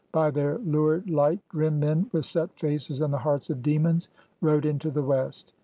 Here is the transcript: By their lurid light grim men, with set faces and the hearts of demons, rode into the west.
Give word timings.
By 0.11 0.31
their 0.31 0.57
lurid 0.57 1.11
light 1.11 1.47
grim 1.47 1.79
men, 1.79 2.09
with 2.11 2.25
set 2.25 2.57
faces 2.59 3.01
and 3.01 3.13
the 3.13 3.19
hearts 3.19 3.51
of 3.51 3.61
demons, 3.61 4.09
rode 4.41 4.65
into 4.65 4.89
the 4.89 5.03
west. 5.03 5.53